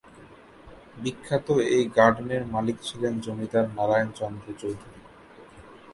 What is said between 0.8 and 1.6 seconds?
বিখ্যাত